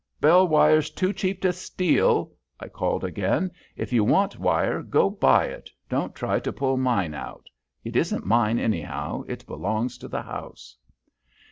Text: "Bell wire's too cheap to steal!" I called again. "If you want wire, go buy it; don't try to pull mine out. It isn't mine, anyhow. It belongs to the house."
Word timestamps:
"Bell 0.19 0.47
wire's 0.47 0.89
too 0.89 1.13
cheap 1.13 1.41
to 1.41 1.53
steal!" 1.53 2.31
I 2.59 2.69
called 2.69 3.03
again. 3.03 3.51
"If 3.75 3.93
you 3.93 4.03
want 4.03 4.39
wire, 4.39 4.81
go 4.81 5.11
buy 5.11 5.45
it; 5.45 5.69
don't 5.89 6.15
try 6.15 6.39
to 6.39 6.51
pull 6.51 6.75
mine 6.75 7.13
out. 7.13 7.51
It 7.83 7.95
isn't 7.95 8.25
mine, 8.25 8.57
anyhow. 8.57 9.21
It 9.27 9.45
belongs 9.45 9.99
to 9.99 10.07
the 10.07 10.23
house." 10.23 10.75